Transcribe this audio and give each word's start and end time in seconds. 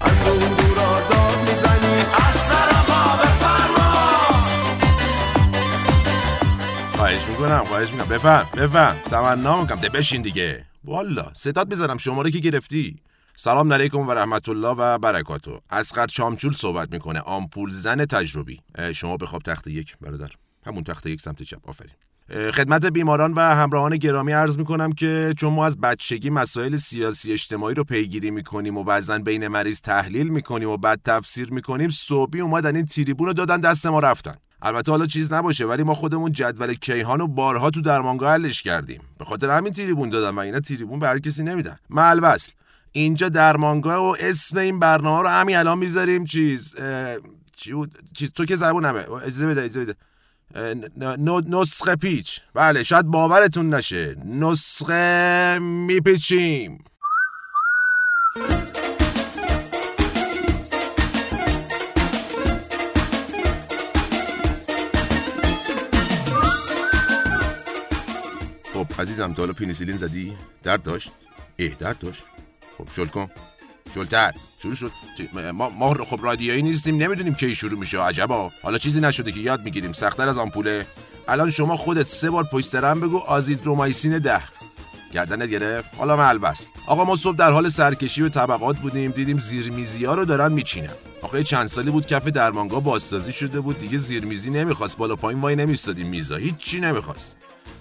از 0.00 0.28
اون 0.28 0.38
داد 1.08 1.48
می‌زنی 1.48 2.04
خواهش 6.96 7.28
می‌کنم 7.28 7.64
خواهش 7.64 7.90
می‌کنم. 7.90 8.08
بفهم 8.08 8.46
بفهم 8.56 8.96
تمنا 9.10 9.62
می‌کنم. 9.62 9.80
ده 9.80 9.88
بشین 9.88 10.22
دیگه. 10.22 10.64
والا 10.84 11.30
صدات 11.32 11.68
می‌زنم 11.68 11.98
شماره 11.98 12.30
که 12.30 12.38
گرفتی؟ 12.38 12.96
سلام 13.36 13.72
علیکم 13.72 13.98
و 13.98 14.12
رحمت 14.12 14.48
الله 14.48 14.68
و 14.68 14.98
برکاتو. 14.98 15.60
اسقر 15.70 16.06
شامچول 16.06 16.52
صحبت 16.52 16.92
می‌کنه. 16.92 17.20
آمپول 17.20 17.70
زن 17.70 18.04
تجربی. 18.04 18.60
شما 18.94 19.16
بخواب 19.16 19.42
تخت 19.42 19.66
یک 19.66 19.96
برادر. 20.00 20.30
همون 20.66 20.84
تخت 20.84 21.06
یک 21.06 21.20
سمت 21.20 21.42
چپ. 21.42 21.68
آفرین. 21.68 21.92
خدمت 22.30 22.86
بیماران 22.86 23.32
و 23.32 23.40
همراهان 23.40 23.96
گرامی 23.96 24.32
عرض 24.32 24.58
می‌کنم 24.58 24.92
که 24.92 25.34
چون 25.36 25.52
ما 25.52 25.66
از 25.66 25.80
بچگی 25.80 26.30
مسائل 26.30 26.76
سیاسی 26.76 27.32
اجتماعی 27.32 27.74
رو 27.74 27.84
پیگیری 27.84 28.30
می‌کنیم 28.30 28.76
و 28.76 28.84
بعضا 28.84 29.18
بین 29.18 29.48
مریض 29.48 29.80
تحلیل 29.80 30.28
می‌کنیم 30.28 30.68
و 30.68 30.76
بعد 30.76 31.00
تفسیر 31.04 31.50
می‌کنیم 31.50 31.88
صبحی 31.88 32.40
اومدن 32.40 32.76
این 32.76 32.86
تریبون 32.86 33.26
رو 33.26 33.32
دادن 33.32 33.60
دست 33.60 33.86
ما 33.86 34.00
رفتن. 34.00 34.34
البته 34.62 34.92
حالا 34.92 35.06
چیز 35.06 35.32
نباشه 35.32 35.66
ولی 35.66 35.82
ما 35.82 35.94
خودمون 35.94 36.32
جدول 36.32 36.74
کیهان 36.74 37.20
و 37.20 37.26
بارها 37.26 37.70
تو 37.70 37.80
درمانگاه 37.80 38.32
حلش 38.32 38.62
کردیم. 38.62 39.00
به 39.18 39.24
خاطر 39.24 39.50
همین 39.50 39.72
تریبون 39.72 40.10
دادن 40.10 40.36
و 40.36 40.38
اینا 40.38 40.60
تریبون 40.60 40.98
به 40.98 41.08
هر 41.08 41.18
کسی 41.18 41.42
نمیدن. 41.42 41.76
ملوصل. 41.90 42.52
اینجا 42.92 43.28
درمانگاه 43.28 44.10
و 44.10 44.16
اسم 44.20 44.58
این 44.58 44.78
برنامه 44.78 45.22
رو 45.22 45.28
همین 45.28 45.56
الان 45.56 45.78
می‌ذاریم. 45.78 46.24
چیز 46.24 46.74
چی 47.56 47.72
بود؟ 47.72 47.98
چیز 48.16 48.30
تو 48.32 48.44
که 48.44 48.56
زبونمه. 48.56 49.12
اجازه 49.12 49.46
بده 49.46 49.62
اجازه 49.62 49.80
بده. 49.80 49.94
نسخه 51.46 51.96
پیچ 51.96 52.40
بله 52.54 52.82
شاید 52.82 53.06
باورتون 53.06 53.74
نشه 53.74 54.16
نسخه 54.24 55.58
میپیچیم 55.58 56.84
خب 68.74 68.86
عزیزم 68.98 69.32
تا 69.32 69.42
حالا 69.42 69.52
پینیسیلین 69.52 69.96
زدی؟ 69.96 70.36
درد 70.62 70.82
داشت؟ 70.82 71.10
اه 71.58 71.68
درد 71.68 71.98
داشت؟ 71.98 72.24
خب 72.78 72.88
شل 72.96 73.06
کن 73.06 73.30
شلتر 73.94 74.32
شروع 74.62 74.74
شد. 74.74 74.92
ما, 75.52 75.68
ما 75.70 75.94
خب 75.94 76.24
رادیویی 76.24 76.62
نیستیم 76.62 76.96
نمی‌دونیم 76.96 77.34
کی 77.34 77.54
شروع 77.54 77.78
میشه. 77.78 78.00
عجبا. 78.00 78.52
حالا 78.62 78.78
چیزی 78.78 79.00
نشده 79.00 79.32
که 79.32 79.40
یاد 79.40 79.62
می‌گیریم. 79.62 79.92
سختتر 79.92 80.28
از 80.28 80.38
آمپوله 80.38 80.86
الان 81.28 81.50
شما 81.50 81.76
خودت 81.76 82.06
سه 82.06 82.30
بار 82.30 82.44
پشت 82.44 82.66
سرم 82.66 83.00
بگو 83.00 83.18
آزیدرومایسین 83.18 84.18
ده. 84.18 84.40
گردنت 85.12 85.48
گرفت؟ 85.48 85.90
حالا 85.98 86.16
ملبس 86.16 86.66
آقا 86.86 87.04
ما 87.04 87.16
صبح 87.16 87.36
در 87.36 87.50
حال 87.50 87.68
سرکشی 87.68 88.22
به 88.22 88.28
طبقات 88.28 88.76
بودیم. 88.76 89.10
دیدیم 89.10 89.38
زیرمیزی 89.38 90.04
ها 90.04 90.14
رو 90.14 90.24
دارن 90.24 90.52
میچینن. 90.52 90.88
آقا 91.22 91.42
چند 91.42 91.66
سالی 91.66 91.90
بود 91.90 92.06
کف 92.06 92.28
درمانگاه 92.28 92.82
بازسازی 92.82 93.32
شده 93.32 93.60
بود. 93.60 93.80
دیگه 93.80 93.98
زیرمیزی 93.98 94.50
نمی‌خواست. 94.50 94.96
بالا 94.96 95.16
پایین 95.16 95.40
وای 95.40 95.56
نمیستادیم 95.56 96.06
میزا. 96.06 96.36
هیچی 96.36 96.80
نمی‌خواست. 96.80 97.36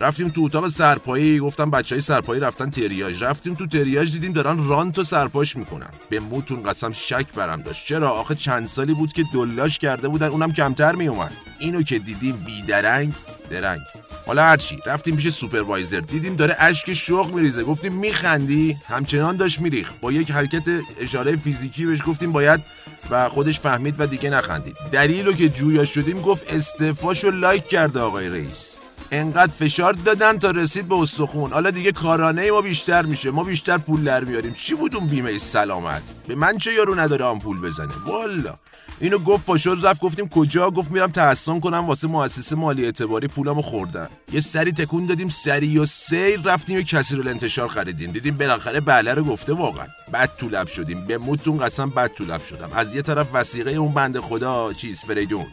رفتیم 0.00 0.28
تو 0.28 0.42
اتاق 0.42 0.68
سرپایی 0.68 1.38
گفتم 1.38 1.70
بچه 1.70 1.94
های 1.94 2.02
سرپایی 2.02 2.40
رفتن 2.40 2.70
تریاج 2.70 3.24
رفتیم 3.24 3.54
تو 3.54 3.66
تریاج 3.66 4.12
دیدیم 4.12 4.32
دارن 4.32 4.68
رانت 4.68 4.98
و 4.98 5.04
سرپاش 5.04 5.56
می‌کنن. 5.56 5.90
به 6.08 6.20
موتون 6.20 6.62
قسم 6.62 6.92
شک 6.92 7.26
برم 7.34 7.62
داشت. 7.62 7.86
چرا؟ 7.86 8.10
آخه 8.10 8.34
چند 8.34 8.66
سالی 8.66 8.94
بود 8.94 9.12
که 9.12 9.24
دلاش 9.34 9.78
کرده 9.78 10.08
بودن 10.08 10.26
اونم 10.26 10.52
کمتر 10.52 10.94
میومد 10.94 11.32
اینو 11.58 11.82
که 11.82 11.98
دیدیم 11.98 12.36
بیدرنگ 12.36 13.12
درنگ. 13.50 13.80
حالا 14.26 14.42
هرچی 14.42 14.78
رفتیم 14.86 15.16
پیش 15.16 15.28
سوپروایزر. 15.28 16.00
دیدیم 16.00 16.36
داره 16.36 16.56
اشک 16.58 16.92
شوق 16.92 17.34
میریزه. 17.34 17.64
گفتیم 17.64 17.92
میخندی؟ 17.92 18.76
همچنان 18.88 19.36
داشت 19.36 19.60
میریخ 19.60 19.92
با 20.00 20.12
یک 20.12 20.30
حرکت 20.30 20.62
اشاره 21.00 21.36
فیزیکی 21.36 21.86
بهش 21.86 22.00
گفتیم 22.06 22.32
باید 22.32 22.60
و 23.10 23.28
خودش 23.28 23.60
فهمید 23.60 23.94
و 23.98 24.06
دیگه 24.06 24.30
نخندید. 24.30 24.76
دلیلو 24.92 25.32
که 25.32 25.48
جویا 25.48 25.84
شدیم 25.84 26.20
گفت 26.20 26.54
استعفاشو 26.54 27.30
لایک 27.30 27.68
کرده 27.68 28.00
آقای 28.00 28.28
رئیس. 28.28 28.76
انقدر 29.10 29.52
فشار 29.52 29.92
دادن 29.92 30.38
تا 30.38 30.50
رسید 30.50 30.88
به 30.88 30.94
استخون. 30.94 31.52
حالا 31.52 31.70
دیگه 31.70 31.92
کارانه 31.92 32.50
ما 32.50 32.62
بیشتر 32.62 33.02
میشه. 33.02 33.30
ما 33.30 33.44
بیشتر 33.44 33.78
پول 33.78 34.04
در 34.04 34.24
میاریم 34.24 34.52
چی 34.52 34.74
بود 34.74 34.96
اون 34.96 35.06
بیمه 35.06 35.38
سلامت؟ 35.38 36.02
به 36.28 36.34
من 36.34 36.58
چه 36.58 36.72
یارو 36.72 36.94
نداره 36.94 37.24
آمپول 37.24 37.60
بزنه؟ 37.60 37.92
والا. 38.06 38.54
اینو 39.00 39.18
گفت 39.18 39.44
پاشد 39.44 39.78
رفت 39.82 40.00
گفتیم 40.00 40.28
کجا؟ 40.28 40.70
گفت 40.70 40.90
میرم 40.90 41.10
تحسن 41.10 41.60
کنم 41.60 41.86
واسه 41.86 42.08
مؤسسه 42.08 42.56
مالی 42.56 42.84
اعتباری 42.84 43.28
پولامو 43.28 43.62
خوردن 43.62 44.08
یه 44.32 44.40
سری 44.40 44.72
تکون 44.72 45.06
دادیم 45.06 45.28
سری 45.28 45.78
و 45.78 45.86
سیر 45.86 46.40
رفتیم 46.44 46.78
یه 46.78 46.84
کسی 46.84 47.16
رو 47.16 47.28
انتشار 47.28 47.68
خریدیم. 47.68 48.12
دیدیم 48.12 48.36
بالاخره 48.36 48.80
بله 48.80 49.14
رو 49.14 49.24
گفته 49.24 49.52
واقعا. 49.52 49.86
بد 50.12 50.30
تو 50.36 50.48
لب 50.48 50.66
شدیم. 50.66 51.06
به 51.06 51.18
موتون 51.18 51.56
قسم 51.56 51.90
بد 51.90 52.14
تو 52.14 52.24
لب 52.24 52.42
شدم. 52.42 52.70
از 52.74 52.94
یه 52.94 53.02
طرف 53.02 53.26
وسیقه 53.32 53.70
اون 53.70 53.94
بنده 53.94 54.20
خدا 54.20 54.72
چیز 54.72 55.00
فریدون. 55.00 55.46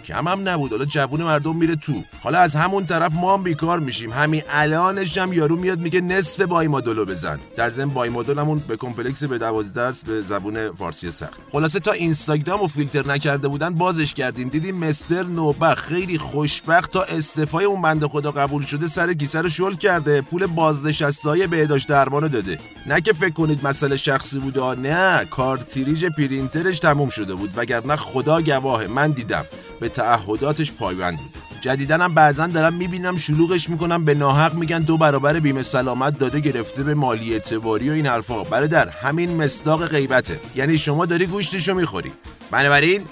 کم 0.00 0.28
هم 0.28 0.48
نبود. 0.48 0.70
حالا 0.70 0.84
جوون 0.84 1.22
مردم 1.22 1.56
میره 1.56 1.76
تو. 1.76 2.02
حالا 2.22 2.38
از 2.38 2.56
همون 2.56 2.86
طرف 2.86 3.12
ما 3.14 3.34
هم 3.34 3.42
بیکار 3.42 3.78
میشیم. 3.78 4.12
همین 4.12 4.42
الانش 4.50 5.18
هم 5.18 5.32
یارو 5.32 5.56
میاد 5.56 5.78
میگه 5.78 6.00
نصف 6.00 6.40
بای 6.40 6.68
مدلو 6.68 7.04
بزن. 7.04 7.38
در 7.56 7.70
ضمن 7.70 7.90
بای 7.90 8.10
همون 8.38 8.62
به 8.68 8.76
کمپلکس 8.76 9.24
به 9.24 9.38
دوازده 9.38 9.80
است 9.80 10.06
به 10.06 10.22
زبون 10.22 10.72
فارسی 10.72 11.10
سخت. 11.10 11.40
خلاصه 11.52 11.80
تا 11.80 11.92
اینستاگرام 11.92 12.62
و 12.62 12.66
فیلتر 12.66 13.06
نکرده 13.06 13.48
بودن 13.48 13.74
بازش 13.74 14.14
کردیم. 14.14 14.48
دیدیم 14.48 14.76
مستر 14.76 15.22
نوبخ 15.22 15.74
خیلی 15.74 16.18
خوشبخت 16.18 16.92
تا 16.92 17.02
استفای 17.02 17.64
اون 17.64 17.82
بنده 17.82 18.08
خدا 18.08 18.30
قبول 18.30 18.64
شده 18.64 18.86
سر 18.86 19.12
کیسه 19.12 19.40
رو 19.40 19.48
شل 19.48 19.74
کرده. 19.74 20.20
پول 20.20 20.46
بازنشستهای 20.46 21.46
بهداشت 21.46 21.88
درمانو 21.88 22.28
داده. 22.28 22.58
نه 22.86 23.00
که 23.00 23.12
فکر 23.12 23.34
کنید 23.34 23.66
مسئله 23.66 23.96
شخصی 23.96 24.38
بوده 24.38 24.80
نه. 24.80 25.24
کارتریج 25.24 26.06
پرینترش 26.06 26.78
تموم 26.78 27.08
شده 27.08 27.34
بود. 27.34 27.52
وگرنه 27.56 27.96
خدا 27.96 28.42
گواهه 28.42 28.86
من 28.86 29.10
دیدم. 29.10 29.44
به 29.80 29.88
تعهداتش 29.88 30.72
پایبند 30.72 31.18
بود. 31.18 31.34
جدیدن 31.60 32.00
هم 32.00 32.14
بعضا 32.14 32.46
دارم 32.46 32.74
می‌بینم 32.74 33.16
شلوغش 33.16 33.68
می‌کنم 33.68 34.04
به 34.04 34.14
ناحق 34.14 34.54
میگن 34.54 34.78
دو 34.78 34.96
برابر 34.96 35.40
بیمه 35.40 35.62
سلامت 35.62 36.18
داده 36.18 36.40
گرفته 36.40 36.82
به 36.82 36.94
مالی 36.94 37.32
اعتباری 37.32 37.90
و 37.90 37.92
این 37.92 38.06
حرفا. 38.06 38.44
برادر 38.44 38.88
همین 38.88 39.36
مصداق 39.36 39.86
غیبته. 39.86 40.40
یعنی 40.54 40.78
شما 40.78 41.06
داری 41.06 41.26
گوشتشو 41.26 41.74
می‌خوری. 41.74 42.12
بنابراین 42.50 43.02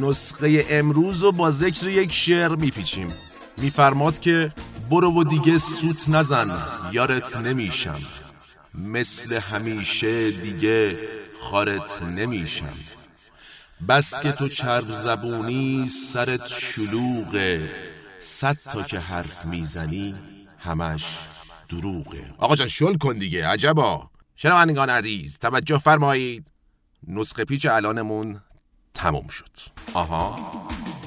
نسخه 0.00 0.66
امروز 0.70 1.22
رو 1.22 1.32
با 1.32 1.50
ذکر 1.50 1.88
یک 1.88 2.12
شعر 2.12 2.48
میپیچیم. 2.48 3.06
میفرماد 3.58 4.18
که 4.18 4.52
برو 4.90 5.12
و 5.12 5.24
دیگه 5.24 5.58
سوت 5.58 6.08
نزن 6.08 6.58
یارت 6.92 7.36
نمیشم. 7.36 7.96
مثل 8.74 9.38
همیشه 9.40 10.30
دیگه 10.30 10.98
خارت 11.40 12.02
نمیشم. 12.02 12.68
بس 13.88 14.20
که 14.20 14.32
تو 14.32 14.48
چرب 14.48 14.90
زبونی 14.90 15.88
سرت 15.88 16.48
شلوغه 16.48 17.70
صد 18.20 18.56
تا 18.72 18.82
که 18.82 18.98
حرف 18.98 19.44
می‌زنی 19.44 20.14
همش 20.58 21.18
دروغه 21.68 22.34
آقا 22.38 22.56
جان 22.56 22.68
شل 22.68 22.96
کن 22.96 23.18
دیگه 23.18 23.46
عجبا. 23.46 24.10
شنوندگان 24.36 24.90
عزیز 24.90 25.38
توجه 25.38 25.78
فرمایید. 25.78 26.50
نسخه 27.08 27.44
پیچ 27.44 27.66
الانمون 27.66 28.40
تموم 28.94 29.28
شد. 29.28 29.50
آها 29.94 30.52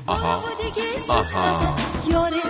آها 0.07 0.43
آها. 1.09 1.23
آها. 1.29 2.40